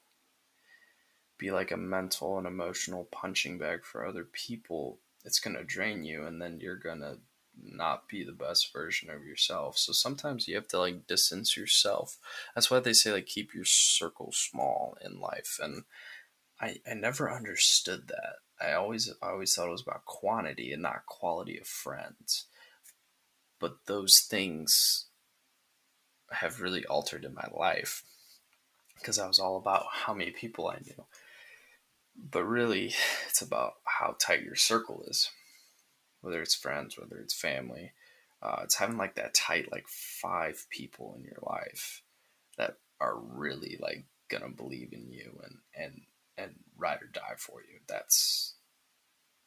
be 1.37 1.51
like 1.51 1.71
a 1.71 1.77
mental 1.77 2.37
and 2.37 2.47
emotional 2.47 3.07
punching 3.11 3.57
bag 3.57 3.83
for 3.83 4.05
other 4.05 4.23
people 4.23 4.99
it's 5.23 5.39
going 5.39 5.55
to 5.55 5.63
drain 5.63 6.03
you 6.03 6.25
and 6.25 6.41
then 6.41 6.59
you're 6.59 6.75
going 6.75 6.99
to 6.99 7.17
not 7.63 8.07
be 8.07 8.23
the 8.23 8.31
best 8.31 8.73
version 8.73 9.09
of 9.09 9.25
yourself. 9.25 9.77
So 9.77 9.91
sometimes 9.93 10.47
you 10.47 10.55
have 10.55 10.67
to 10.69 10.79
like 10.79 11.05
distance 11.05 11.55
yourself. 11.55 12.17
That's 12.55 12.71
why 12.71 12.79
they 12.79 12.93
say 12.93 13.11
like 13.11 13.27
keep 13.27 13.53
your 13.53 13.65
circle 13.65 14.31
small 14.31 14.97
in 15.03 15.19
life 15.19 15.59
and 15.61 15.83
i 16.59 16.77
i 16.89 16.93
never 16.93 17.31
understood 17.31 18.07
that 18.07 18.35
I 18.61 18.73
always 18.73 19.11
I 19.21 19.29
always 19.29 19.53
thought 19.53 19.67
it 19.67 19.71
was 19.71 19.81
about 19.81 20.05
quantity 20.05 20.71
and 20.71 20.81
not 20.81 21.05
quality 21.05 21.57
of 21.57 21.67
friends. 21.67 22.45
But 23.59 23.77
those 23.85 24.19
things 24.19 25.05
have 26.31 26.61
really 26.61 26.85
altered 26.85 27.25
in 27.25 27.33
my 27.33 27.47
life 27.53 28.03
because 28.95 29.19
I 29.19 29.27
was 29.27 29.39
all 29.39 29.57
about 29.57 29.85
how 29.91 30.13
many 30.13 30.31
people 30.31 30.67
I 30.67 30.79
knew. 30.83 31.05
But 32.15 32.43
really, 32.43 32.93
it's 33.27 33.41
about 33.41 33.73
how 33.85 34.15
tight 34.19 34.43
your 34.43 34.55
circle 34.55 35.03
is, 35.07 35.29
whether 36.21 36.41
it's 36.41 36.55
friends, 36.55 36.97
whether 36.97 37.17
it's 37.17 37.33
family. 37.33 37.91
Uh, 38.41 38.61
it's 38.63 38.75
having 38.75 38.97
like 38.97 39.15
that 39.15 39.35
tight, 39.35 39.71
like 39.71 39.87
five 39.87 40.65
people 40.71 41.15
in 41.17 41.23
your 41.23 41.37
life 41.43 42.01
that 42.57 42.77
are 42.99 43.15
really 43.15 43.77
like 43.79 44.05
gonna 44.29 44.49
believe 44.49 44.93
in 44.93 45.11
you 45.11 45.39
and 45.43 45.57
and 45.75 46.01
and 46.37 46.55
ride 46.77 47.01
or 47.01 47.07
die 47.07 47.35
for 47.37 47.61
you. 47.61 47.79
That's 47.87 48.55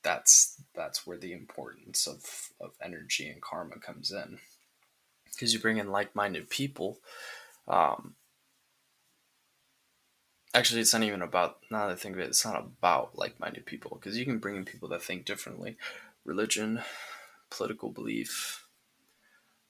that's 0.03 0.61
that's 0.75 1.07
where 1.07 1.19
the 1.19 1.33
importance 1.33 2.07
of 2.07 2.51
of 2.61 2.73
energy 2.83 3.29
and 3.29 3.41
karma 3.41 3.79
comes 3.79 4.13
in, 4.13 4.39
because 5.25 5.53
you 5.53 5.59
bring 5.59 5.79
in 5.79 5.91
like 5.91 6.15
minded 6.15 6.51
people. 6.51 6.99
Um, 7.67 8.15
actually, 10.53 10.81
it's 10.81 10.93
not 10.93 11.03
even 11.03 11.23
about. 11.23 11.59
Now 11.71 11.87
that 11.87 11.93
I 11.93 11.97
think 11.97 12.17
of 12.17 12.21
it, 12.21 12.29
it's 12.29 12.45
not 12.45 12.61
about 12.61 13.17
like 13.19 13.41
minded 13.41 13.67
people 13.67 13.99
because 14.01 14.19
you 14.19 14.25
can 14.25 14.39
bring 14.39 14.57
in 14.57 14.65
people 14.65 14.89
that 14.91 15.03
think 15.03 15.25
differently, 15.25 15.77
religion, 16.25 16.83
political 17.51 17.91
belief, 17.91 18.67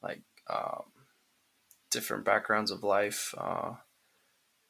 like 0.02 0.23
um, 0.50 0.85
different 1.90 2.25
backgrounds 2.25 2.71
of 2.71 2.83
life. 2.83 3.35
Uh, 3.38 3.75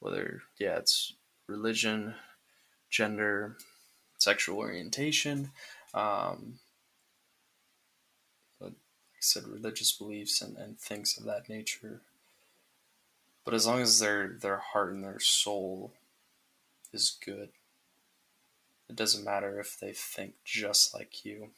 whether 0.01 0.43
yeah, 0.59 0.77
it's 0.77 1.15
religion, 1.49 2.15
gender, 2.95 3.57
sexual 4.19 4.59
orientation, 4.59 5.51
um, 5.95 6.61
like 8.61 8.73
I 8.73 9.21
said, 9.21 9.45
religious 9.49 9.93
beliefs 9.93 10.43
and, 10.43 10.57
and 10.57 10.79
things 10.79 11.19
of 11.19 11.25
that 11.25 11.49
nature. 11.49 12.03
But 13.45 13.55
as 13.55 13.67
long 13.67 13.81
as 13.83 13.99
their 14.01 14.29
their 14.29 14.59
heart 14.59 14.93
and 14.93 15.05
their 15.05 15.21
soul 15.21 15.93
is 16.93 17.17
good, 17.25 17.51
It 18.89 18.97
doesn't 18.97 19.25
matter 19.25 19.61
if 19.61 19.79
they 19.81 19.93
think 19.93 20.35
just 20.45 20.95
like 20.95 21.25
you. 21.25 21.51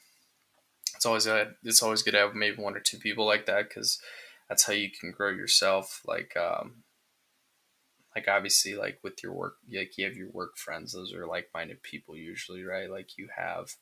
It's 0.94 1.06
always 1.06 1.26
good. 1.26 1.56
It's 1.64 1.82
always 1.82 2.02
good 2.02 2.12
to 2.12 2.18
have 2.18 2.34
maybe 2.34 2.62
one 2.62 2.76
or 2.76 2.80
two 2.80 2.98
people 2.98 3.26
like 3.26 3.46
that 3.46 3.68
because 3.68 4.00
that's 4.48 4.64
how 4.66 4.72
you 4.72 4.90
can 4.90 5.10
grow 5.12 5.30
yourself. 5.30 6.02
Like, 6.06 6.36
um, 6.36 6.84
like 8.16 8.28
obviously, 8.28 8.74
like 8.74 8.98
with 9.02 9.22
your 9.22 9.34
work, 9.34 9.58
like 9.70 9.98
you 9.98 10.06
have 10.06 10.16
your 10.16 10.30
work 10.30 10.56
friends. 10.56 10.94
Those 10.94 11.12
are 11.12 11.26
like-minded 11.26 11.82
people 11.82 12.16
usually, 12.16 12.64
right? 12.64 12.90
Like 12.90 13.18
you 13.18 13.28
have 13.36 13.74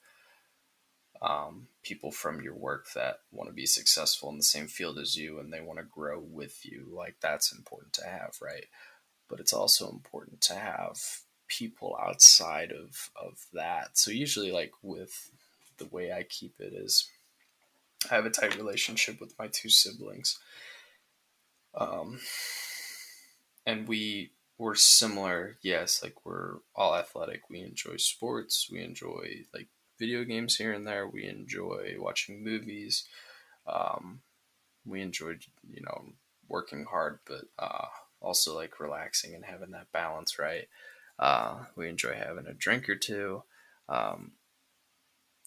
um, 1.22 1.68
people 1.84 2.10
from 2.10 2.42
your 2.42 2.56
work 2.56 2.88
that 2.96 3.20
want 3.30 3.48
to 3.48 3.54
be 3.54 3.64
successful 3.64 4.28
in 4.30 4.36
the 4.36 4.42
same 4.42 4.66
field 4.66 4.98
as 4.98 5.14
you 5.14 5.38
and 5.38 5.52
they 5.52 5.60
want 5.60 5.78
to 5.78 5.84
grow 5.84 6.18
with 6.18 6.66
you. 6.66 6.88
Like 6.92 7.14
that's 7.20 7.52
important 7.52 7.92
to 7.92 8.04
have, 8.04 8.34
right? 8.42 8.66
But 9.30 9.38
it's 9.38 9.52
also 9.52 9.88
important 9.88 10.40
to 10.42 10.54
have 10.54 10.98
people 11.46 11.96
outside 12.02 12.72
of 12.72 13.10
of 13.14 13.46
that. 13.52 13.96
So 13.96 14.10
usually, 14.10 14.50
like 14.50 14.72
with 14.82 15.30
the 15.78 15.86
way 15.86 16.12
I 16.12 16.24
keep 16.24 16.56
it 16.58 16.72
is, 16.72 17.08
I 18.10 18.16
have 18.16 18.26
a 18.26 18.30
tight 18.30 18.56
relationship 18.56 19.20
with 19.20 19.38
my 19.38 19.46
two 19.46 19.68
siblings. 19.68 20.40
Um, 21.76 22.18
and 23.66 23.88
we 23.88 24.30
were 24.58 24.74
similar. 24.74 25.56
Yes, 25.62 26.02
like 26.02 26.24
we're 26.24 26.58
all 26.74 26.94
athletic. 26.94 27.42
We 27.50 27.60
enjoy 27.60 27.96
sports. 27.96 28.68
We 28.70 28.82
enjoy 28.82 29.46
like 29.52 29.68
video 29.98 30.24
games 30.24 30.56
here 30.56 30.72
and 30.72 30.86
there. 30.86 31.06
We 31.08 31.26
enjoy 31.26 31.96
watching 31.98 32.44
movies. 32.44 33.04
Um, 33.66 34.20
we 34.86 35.00
enjoyed, 35.00 35.44
you 35.68 35.82
know, 35.82 36.12
working 36.48 36.84
hard, 36.84 37.20
but 37.26 37.44
uh, 37.58 37.86
also 38.20 38.54
like 38.54 38.80
relaxing 38.80 39.34
and 39.34 39.44
having 39.44 39.70
that 39.70 39.92
balance, 39.92 40.38
right? 40.38 40.68
Uh, 41.18 41.64
we 41.76 41.88
enjoy 41.88 42.14
having 42.14 42.46
a 42.46 42.52
drink 42.52 42.88
or 42.88 42.96
two, 42.96 43.42
um, 43.88 44.32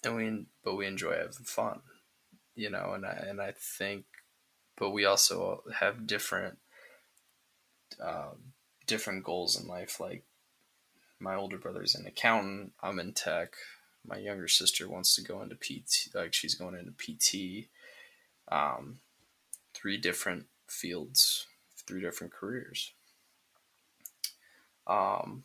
and 0.04 0.16
we 0.16 0.46
but 0.64 0.76
we 0.76 0.86
enjoy 0.88 1.12
having 1.12 1.32
fun, 1.44 1.82
you 2.56 2.70
know. 2.70 2.94
And 2.94 3.06
I 3.06 3.26
and 3.28 3.42
I 3.42 3.52
think, 3.52 4.06
but 4.78 4.92
we 4.92 5.04
also 5.04 5.64
have 5.80 6.08
different 6.08 6.60
um, 8.02 8.54
different 8.86 9.24
goals 9.24 9.60
in 9.60 9.68
life. 9.68 10.00
Like 10.00 10.24
my 11.20 11.36
older 11.36 11.58
brother's 11.58 11.96
an 11.96 12.06
accountant. 12.06 12.74
I'm 12.82 13.00
in 13.00 13.14
tech 13.14 13.56
my 14.08 14.18
younger 14.18 14.48
sister 14.48 14.88
wants 14.88 15.16
to 15.16 15.22
go 15.22 15.42
into 15.42 15.56
PT, 15.56 16.16
like 16.16 16.34
she's 16.34 16.56
going 16.56 16.76
into 16.76 16.92
PT. 16.94 17.68
Um, 18.50 19.00
three 19.74 19.98
different 19.98 20.46
fields, 20.68 21.46
three 21.86 22.02
different 22.02 22.34
careers. 22.34 22.94
Um, 24.88 25.44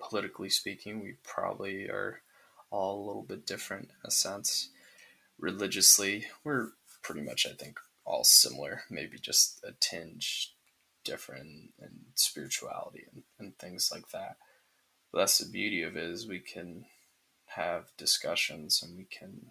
politically 0.00 0.50
speaking, 0.50 1.02
we 1.02 1.14
probably 1.22 1.84
are 1.84 2.22
all 2.70 2.98
a 2.98 3.06
little 3.06 3.22
bit 3.22 3.46
different 3.46 3.90
in 3.90 4.08
a 4.08 4.10
sense. 4.10 4.70
Religiously, 5.38 6.26
we're 6.42 6.70
pretty 7.02 7.22
much, 7.22 7.46
I 7.46 7.54
think, 7.54 7.78
all 8.04 8.24
similar, 8.24 8.82
maybe 8.90 9.18
just 9.18 9.62
a 9.64 9.72
tinge 9.78 10.54
different 11.04 11.72
in 11.80 11.90
spirituality 12.14 13.04
and, 13.12 13.22
and 13.38 13.58
things 13.58 13.90
like 13.92 14.08
that. 14.10 14.36
But 15.12 15.18
that's 15.18 15.38
the 15.38 15.50
beauty 15.50 15.82
of 15.82 15.96
it 15.96 16.04
is 16.04 16.26
we 16.26 16.40
can 16.40 16.84
have 17.56 17.90
discussions 17.96 18.82
and 18.82 18.96
we 18.96 19.04
can 19.04 19.46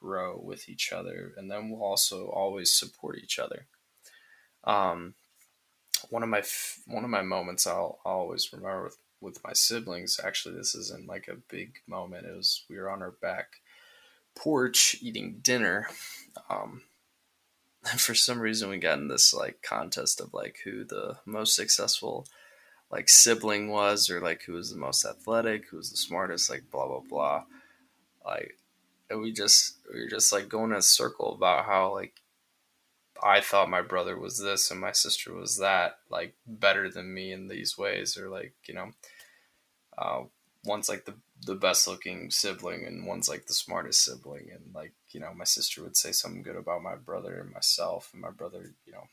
grow 0.00 0.38
with 0.42 0.68
each 0.68 0.92
other 0.92 1.32
and 1.36 1.50
then 1.50 1.70
we'll 1.70 1.82
also 1.82 2.28
always 2.28 2.72
support 2.72 3.18
each 3.18 3.38
other 3.38 3.66
um, 4.64 5.14
one 6.10 6.22
of 6.22 6.28
my 6.28 6.42
one 6.86 7.04
of 7.04 7.10
my 7.10 7.22
moments 7.22 7.66
I'll, 7.66 7.98
I'll 8.04 8.12
always 8.12 8.52
remember 8.52 8.84
with, 8.84 8.98
with 9.20 9.44
my 9.44 9.52
siblings 9.54 10.20
actually 10.22 10.54
this 10.54 10.74
isn't 10.74 11.08
like 11.08 11.26
a 11.28 11.42
big 11.50 11.78
moment 11.88 12.26
it 12.26 12.36
was 12.36 12.64
we 12.70 12.76
were 12.76 12.90
on 12.90 13.02
our 13.02 13.14
back 13.22 13.46
porch 14.36 14.96
eating 15.00 15.38
dinner 15.42 15.88
um, 16.50 16.82
and 16.82 16.82
for 17.96 18.14
some 18.14 18.40
reason 18.40 18.68
we 18.68 18.78
got 18.78 18.98
in 18.98 19.08
this 19.08 19.32
like 19.32 19.62
contest 19.62 20.20
of 20.20 20.34
like 20.34 20.58
who 20.64 20.84
the 20.84 21.16
most 21.26 21.54
successful 21.54 22.26
like 22.90 23.08
sibling 23.08 23.68
was 23.68 24.08
or 24.08 24.20
like 24.20 24.42
who 24.42 24.54
was 24.54 24.72
the 24.72 24.78
most 24.78 25.04
athletic, 25.04 25.68
who 25.68 25.76
was 25.76 25.90
the 25.90 25.96
smartest, 25.96 26.48
like 26.50 26.70
blah 26.70 26.86
blah 26.86 27.02
blah. 27.08 27.44
Like 28.24 28.56
and 29.10 29.20
we 29.20 29.32
just 29.32 29.76
we 29.92 30.00
were 30.00 30.08
just 30.08 30.32
like 30.32 30.48
going 30.48 30.70
in 30.70 30.78
a 30.78 30.82
circle 30.82 31.34
about 31.34 31.66
how 31.66 31.92
like 31.92 32.14
I 33.22 33.40
thought 33.40 33.68
my 33.68 33.82
brother 33.82 34.18
was 34.18 34.38
this 34.38 34.70
and 34.70 34.80
my 34.80 34.92
sister 34.92 35.34
was 35.34 35.58
that, 35.58 35.98
like 36.08 36.34
better 36.46 36.90
than 36.90 37.12
me 37.12 37.32
in 37.32 37.48
these 37.48 37.76
ways, 37.76 38.16
or 38.16 38.28
like 38.28 38.54
you 38.66 38.74
know, 38.74 38.90
uh, 39.96 40.22
like 40.64 41.04
the 41.04 41.14
the 41.44 41.54
best 41.54 41.86
looking 41.86 42.30
sibling 42.30 42.84
and 42.84 43.06
one's 43.06 43.28
like 43.28 43.46
the 43.46 43.54
smartest 43.54 44.04
sibling, 44.04 44.48
and 44.52 44.74
like 44.74 44.92
you 45.10 45.20
know, 45.20 45.32
my 45.34 45.44
sister 45.44 45.82
would 45.82 45.96
say 45.96 46.12
something 46.12 46.42
good 46.42 46.56
about 46.56 46.82
my 46.82 46.96
brother 46.96 47.40
and 47.40 47.52
myself, 47.52 48.10
and 48.12 48.20
my 48.22 48.30
brother, 48.30 48.74
you 48.86 48.92
know, 48.92 49.04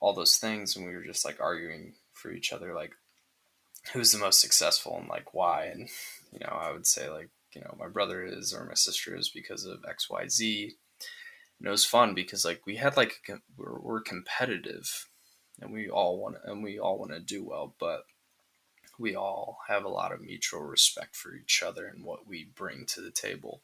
all 0.00 0.12
those 0.12 0.36
things, 0.36 0.76
and 0.76 0.86
we 0.86 0.94
were 0.94 1.04
just 1.04 1.24
like 1.24 1.40
arguing 1.40 1.94
for 2.12 2.32
each 2.32 2.52
other, 2.52 2.74
like 2.74 2.92
who's 3.92 4.12
the 4.12 4.18
most 4.18 4.40
successful 4.40 4.96
and 4.98 5.08
like 5.08 5.34
why. 5.34 5.64
And 5.66 5.88
you 6.32 6.40
know, 6.40 6.52
I 6.52 6.72
would 6.72 6.86
say 6.86 7.08
like 7.08 7.30
you 7.54 7.60
know 7.60 7.74
my 7.78 7.88
brother 7.88 8.24
is 8.24 8.52
or 8.52 8.64
my 8.64 8.74
sister 8.74 9.16
is 9.16 9.28
because 9.28 9.64
of 9.64 9.84
X 9.88 10.10
Y 10.10 10.28
Z. 10.28 10.72
And 11.58 11.68
it 11.68 11.70
was 11.70 11.84
fun 11.84 12.14
because 12.14 12.44
like 12.44 12.62
we 12.66 12.76
had 12.76 12.96
like 12.96 13.20
we're, 13.56 13.78
we're 13.78 14.00
competitive, 14.00 15.08
and 15.60 15.72
we 15.72 15.88
all 15.88 16.18
want 16.18 16.36
and 16.44 16.62
we 16.62 16.78
all 16.78 16.98
want 16.98 17.12
to 17.12 17.20
do 17.20 17.44
well, 17.44 17.74
but 17.78 18.02
we 18.98 19.14
all 19.14 19.58
have 19.68 19.84
a 19.84 19.88
lot 19.88 20.12
of 20.12 20.20
mutual 20.20 20.60
respect 20.60 21.16
for 21.16 21.34
each 21.34 21.62
other 21.62 21.86
and 21.86 22.04
what 22.04 22.26
we 22.26 22.50
bring 22.54 22.84
to 22.86 23.00
the 23.00 23.10
table 23.10 23.62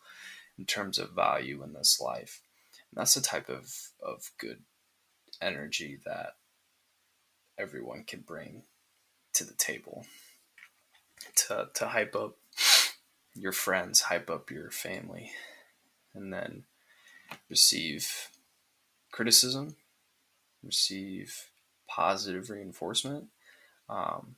in 0.58 0.64
terms 0.64 0.98
of 0.98 1.14
value 1.14 1.62
in 1.62 1.72
this 1.72 2.00
life. 2.00 2.42
And 2.90 3.00
that's 3.00 3.14
the 3.14 3.20
type 3.20 3.48
of, 3.48 3.72
of 4.02 4.30
good 4.38 4.62
energy 5.40 5.98
that 6.04 6.32
everyone 7.58 8.04
can 8.04 8.20
bring 8.20 8.62
to 9.34 9.44
the 9.44 9.54
table 9.54 10.06
to, 11.36 11.68
to 11.74 11.86
hype 11.86 12.16
up 12.16 12.36
your 13.34 13.52
friends, 13.52 14.02
hype 14.02 14.30
up 14.30 14.50
your 14.50 14.70
family, 14.70 15.30
and 16.14 16.32
then 16.32 16.64
receive 17.48 18.30
criticism, 19.12 19.76
receive 20.64 21.50
positive 21.88 22.50
reinforcement, 22.50 23.26
um, 23.88 24.36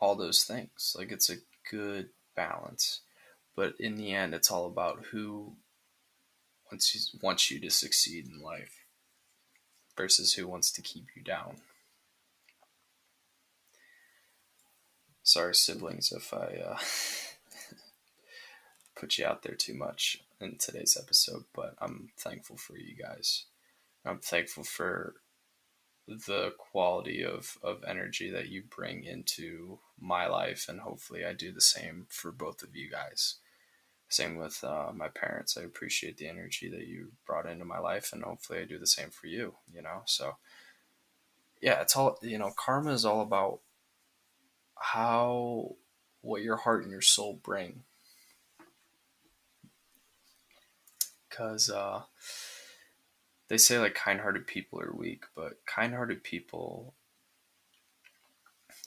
all 0.00 0.16
those 0.16 0.44
things. 0.44 0.96
Like 0.98 1.12
it's 1.12 1.30
a 1.30 1.36
good 1.70 2.08
balance. 2.34 3.00
But 3.54 3.74
in 3.78 3.96
the 3.96 4.12
end, 4.12 4.34
it's 4.34 4.50
all 4.50 4.66
about 4.66 5.06
who 5.12 5.56
wants 6.70 6.94
you, 6.94 7.18
wants 7.22 7.50
you 7.50 7.60
to 7.60 7.70
succeed 7.70 8.26
in 8.26 8.40
life 8.40 8.84
versus 9.96 10.34
who 10.34 10.48
wants 10.48 10.70
to 10.72 10.82
keep 10.82 11.06
you 11.14 11.22
down. 11.22 11.56
Sorry, 15.22 15.54
siblings, 15.54 16.10
if 16.10 16.32
I 16.32 16.62
uh, 16.64 16.78
put 18.98 19.18
you 19.18 19.26
out 19.26 19.42
there 19.42 19.54
too 19.54 19.74
much 19.74 20.24
in 20.40 20.56
today's 20.58 20.96
episode, 21.00 21.44
but 21.54 21.74
I'm 21.80 22.10
thankful 22.18 22.56
for 22.56 22.76
you 22.78 22.96
guys. 22.96 23.44
I'm 24.04 24.18
thankful 24.18 24.64
for 24.64 25.14
the 26.08 26.52
quality 26.58 27.22
of, 27.22 27.58
of 27.62 27.84
energy 27.86 28.30
that 28.30 28.48
you 28.48 28.62
bring 28.74 29.04
into 29.04 29.78
my 30.00 30.26
life, 30.26 30.66
and 30.68 30.80
hopefully, 30.80 31.24
I 31.24 31.32
do 31.32 31.52
the 31.52 31.60
same 31.60 32.06
for 32.08 32.32
both 32.32 32.62
of 32.62 32.74
you 32.74 32.90
guys. 32.90 33.36
Same 34.08 34.36
with 34.36 34.64
uh, 34.64 34.90
my 34.94 35.08
parents. 35.08 35.56
I 35.56 35.62
appreciate 35.62 36.16
the 36.16 36.28
energy 36.28 36.68
that 36.68 36.86
you 36.86 37.12
brought 37.26 37.46
into 37.46 37.64
my 37.64 37.78
life, 37.78 38.12
and 38.12 38.22
hopefully, 38.22 38.60
I 38.60 38.64
do 38.64 38.78
the 38.78 38.86
same 38.86 39.10
for 39.10 39.26
you. 39.26 39.54
You 39.72 39.82
know, 39.82 40.02
so 40.06 40.36
yeah, 41.60 41.80
it's 41.80 41.96
all 41.96 42.18
you 42.22 42.38
know. 42.38 42.52
Karma 42.56 42.92
is 42.92 43.04
all 43.04 43.20
about 43.20 43.60
how 44.76 45.76
what 46.22 46.42
your 46.42 46.56
heart 46.56 46.82
and 46.82 46.90
your 46.90 47.00
soul 47.00 47.38
bring 47.42 47.82
because 51.28 51.70
uh, 51.70 52.02
they 53.48 53.58
say 53.58 53.78
like 53.78 53.94
kind-hearted 53.94 54.46
people 54.46 54.80
are 54.80 54.92
weak 54.94 55.24
but 55.34 55.60
kind-hearted 55.66 56.22
people 56.22 56.94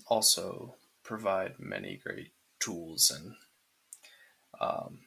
also 0.08 0.76
provide 1.04 1.60
many 1.60 2.00
great 2.04 2.32
tools 2.60 3.12
and 3.16 3.34
um, 4.60 5.00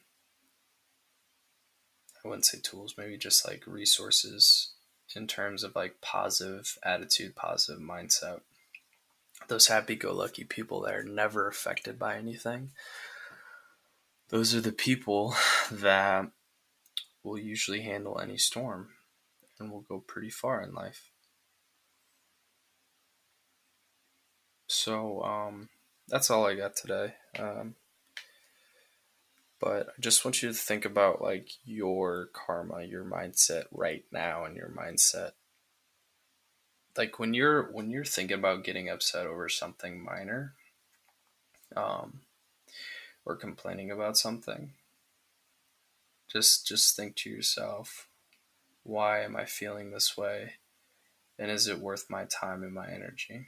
i 2.23 2.27
wouldn't 2.27 2.45
say 2.45 2.59
tools 2.61 2.95
maybe 2.97 3.17
just 3.17 3.47
like 3.47 3.63
resources 3.65 4.73
in 5.15 5.27
terms 5.27 5.63
of 5.63 5.75
like 5.75 6.01
positive 6.01 6.77
attitude 6.83 7.35
positive 7.35 7.81
mindset. 7.81 8.41
Those 9.47 9.67
happy-go-lucky 9.67 10.43
people 10.43 10.81
that 10.81 10.93
are 10.93 11.03
never 11.03 11.47
affected 11.47 11.97
by 11.97 12.17
anything 12.17 12.71
those 14.29 14.53
are 14.53 14.61
the 14.61 14.71
people 14.71 15.35
that 15.71 16.29
will 17.23 17.37
usually 17.37 17.81
handle 17.81 18.19
any 18.19 18.37
storm 18.37 18.89
and 19.59 19.71
will 19.71 19.81
go 19.81 19.99
pretty 19.99 20.29
far 20.29 20.61
in 20.61 20.73
life. 20.73 21.11
So 24.67 25.23
um 25.23 25.69
that's 26.07 26.29
all 26.29 26.45
I 26.45 26.55
got 26.55 26.75
today. 26.75 27.13
Um, 27.37 27.75
but 29.59 29.87
I 29.89 30.01
just 30.01 30.23
want 30.23 30.41
you 30.41 30.49
to 30.49 30.55
think 30.55 30.85
about 30.85 31.21
like 31.21 31.49
your 31.65 32.29
karma, 32.33 32.83
your 32.83 33.03
mindset 33.03 33.65
right 33.71 34.05
now, 34.11 34.45
and 34.45 34.55
your 34.55 34.69
mindset. 34.69 35.31
Like 36.95 37.19
when 37.19 37.33
you're 37.33 37.71
when 37.71 37.89
you're 37.89 38.05
thinking 38.05 38.37
about 38.37 38.63
getting 38.63 38.89
upset 38.89 39.25
over 39.27 39.49
something 39.49 40.03
minor, 40.03 40.53
um, 41.75 42.21
or 43.25 43.35
complaining 43.35 43.91
about 43.91 44.17
something, 44.17 44.71
just 46.31 46.67
just 46.67 46.95
think 46.95 47.15
to 47.17 47.29
yourself, 47.29 48.07
why 48.83 49.21
am 49.21 49.35
I 49.35 49.45
feeling 49.45 49.91
this 49.91 50.15
way, 50.17 50.53
and 51.37 51.51
is 51.51 51.67
it 51.67 51.79
worth 51.79 52.09
my 52.09 52.25
time 52.25 52.63
and 52.63 52.73
my 52.73 52.87
energy? 52.87 53.47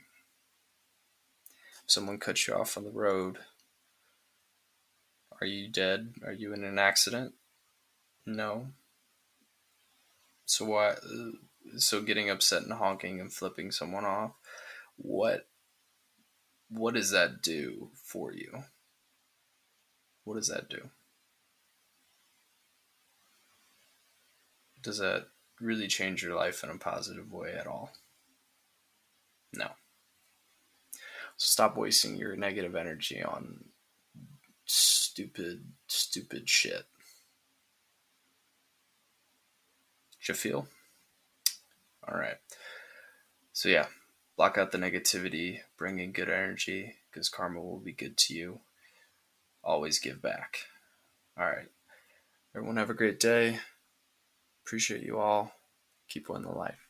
Someone 1.90 2.18
cuts 2.18 2.46
you 2.46 2.54
off 2.54 2.76
on 2.76 2.84
the 2.84 2.90
road 2.90 3.38
are 5.40 5.46
you 5.46 5.68
dead? 5.68 6.14
Are 6.24 6.32
you 6.32 6.52
in 6.52 6.64
an 6.64 6.78
accident? 6.78 7.34
No. 8.26 8.66
So 10.44 10.66
why? 10.66 10.94
So 11.78 12.02
getting 12.02 12.28
upset 12.28 12.62
and 12.62 12.74
honking 12.74 13.20
and 13.20 13.32
flipping 13.32 13.70
someone 13.70 14.04
off, 14.04 14.32
what? 14.96 15.46
What 16.68 16.94
does 16.94 17.10
that 17.10 17.42
do 17.42 17.90
for 17.94 18.32
you? 18.32 18.64
What 20.24 20.34
does 20.34 20.48
that 20.48 20.68
do? 20.68 20.90
Does 24.82 24.98
that 24.98 25.28
really 25.60 25.88
change 25.88 26.22
your 26.22 26.36
life 26.36 26.62
in 26.62 26.70
a 26.70 26.76
positive 26.76 27.32
way 27.32 27.54
at 27.54 27.66
all? 27.66 27.92
No. 29.52 29.70
Stop 31.42 31.78
wasting 31.78 32.16
your 32.16 32.36
negative 32.36 32.76
energy 32.76 33.22
on 33.22 33.64
stupid, 34.66 35.64
stupid 35.86 36.50
shit. 36.50 36.84
You 40.28 40.34
feel? 40.34 40.68
All 42.06 42.18
right. 42.18 42.36
So, 43.54 43.70
yeah, 43.70 43.86
block 44.36 44.58
out 44.58 44.70
the 44.70 44.76
negativity, 44.76 45.60
bring 45.78 45.98
in 45.98 46.12
good 46.12 46.28
energy 46.28 46.96
because 47.10 47.30
karma 47.30 47.62
will 47.62 47.80
be 47.80 47.94
good 47.94 48.18
to 48.18 48.34
you. 48.34 48.60
Always 49.64 49.98
give 49.98 50.20
back. 50.20 50.66
All 51.38 51.46
right. 51.46 51.68
Everyone, 52.54 52.76
have 52.76 52.90
a 52.90 52.94
great 52.94 53.18
day. 53.18 53.60
Appreciate 54.66 55.02
you 55.02 55.18
all. 55.18 55.52
Keep 56.06 56.28
winning 56.28 56.50
the 56.50 56.58
life. 56.58 56.89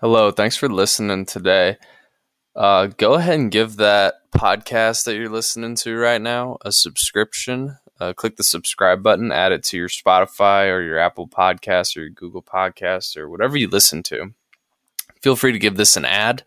Hello, 0.00 0.30
thanks 0.30 0.54
for 0.54 0.68
listening 0.68 1.26
today. 1.26 1.76
Uh, 2.54 2.86
go 2.86 3.14
ahead 3.14 3.34
and 3.34 3.50
give 3.50 3.78
that 3.78 4.30
podcast 4.30 5.04
that 5.04 5.16
you're 5.16 5.28
listening 5.28 5.74
to 5.74 5.96
right 5.96 6.22
now 6.22 6.56
a 6.62 6.70
subscription. 6.70 7.76
Uh, 7.98 8.12
click 8.12 8.36
the 8.36 8.44
subscribe 8.44 9.02
button, 9.02 9.32
add 9.32 9.50
it 9.50 9.64
to 9.64 9.76
your 9.76 9.88
Spotify 9.88 10.72
or 10.72 10.82
your 10.82 11.00
Apple 11.00 11.26
Podcasts 11.26 11.96
or 11.96 12.02
your 12.02 12.10
Google 12.10 12.44
Podcasts 12.44 13.16
or 13.16 13.28
whatever 13.28 13.56
you 13.56 13.66
listen 13.66 14.04
to. 14.04 14.32
Feel 15.20 15.34
free 15.34 15.50
to 15.50 15.58
give 15.58 15.76
this 15.76 15.96
an 15.96 16.04
ad. 16.04 16.44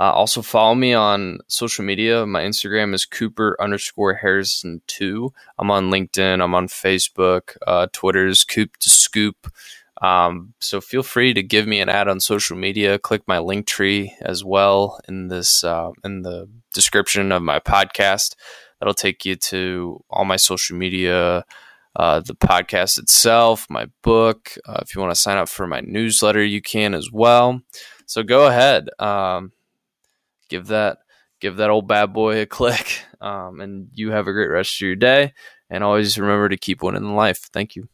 Uh, 0.00 0.10
also, 0.10 0.40
follow 0.40 0.74
me 0.74 0.94
on 0.94 1.40
social 1.46 1.84
media. 1.84 2.24
My 2.24 2.42
Instagram 2.42 2.94
is 2.94 3.04
Cooper 3.04 3.54
underscore 3.60 4.14
Harrison 4.14 4.80
two. 4.86 5.34
I'm 5.58 5.70
on 5.70 5.90
LinkedIn. 5.90 6.42
I'm 6.42 6.54
on 6.54 6.68
Facebook. 6.68 7.58
Uh, 7.66 7.88
Twitter 7.92 8.26
is 8.26 8.44
Coop 8.44 8.78
to 8.78 8.88
Scoop. 8.88 9.52
Um, 10.00 10.54
so 10.60 10.80
feel 10.80 11.02
free 11.02 11.34
to 11.34 11.42
give 11.42 11.66
me 11.66 11.80
an 11.80 11.88
ad 11.88 12.08
on 12.08 12.20
social 12.20 12.56
media. 12.56 12.98
Click 12.98 13.22
my 13.26 13.38
Linktree 13.38 14.12
as 14.20 14.44
well 14.44 15.00
in 15.08 15.28
this 15.28 15.64
uh, 15.64 15.90
in 16.04 16.22
the 16.22 16.48
description 16.72 17.32
of 17.32 17.42
my 17.42 17.58
podcast. 17.58 18.34
That'll 18.78 18.94
take 18.94 19.24
you 19.24 19.34
to 19.36 20.04
all 20.08 20.24
my 20.24 20.36
social 20.36 20.76
media, 20.76 21.44
uh, 21.96 22.20
the 22.20 22.36
podcast 22.36 22.98
itself, 22.98 23.66
my 23.68 23.86
book. 24.02 24.56
Uh, 24.64 24.78
if 24.82 24.94
you 24.94 25.00
want 25.00 25.12
to 25.12 25.20
sign 25.20 25.36
up 25.36 25.48
for 25.48 25.66
my 25.66 25.80
newsletter, 25.80 26.44
you 26.44 26.62
can 26.62 26.94
as 26.94 27.10
well. 27.12 27.60
So 28.06 28.22
go 28.22 28.46
ahead, 28.46 28.88
um, 29.00 29.52
give 30.48 30.68
that 30.68 30.98
give 31.40 31.56
that 31.56 31.70
old 31.70 31.88
bad 31.88 32.12
boy 32.12 32.40
a 32.40 32.46
click, 32.46 33.02
um, 33.20 33.60
and 33.60 33.88
you 33.94 34.12
have 34.12 34.28
a 34.28 34.32
great 34.32 34.50
rest 34.50 34.76
of 34.76 34.86
your 34.86 34.96
day. 34.96 35.32
And 35.70 35.84
always 35.84 36.16
remember 36.18 36.48
to 36.48 36.56
keep 36.56 36.82
winning 36.82 37.02
in 37.02 37.14
life. 37.14 37.50
Thank 37.52 37.76
you. 37.76 37.88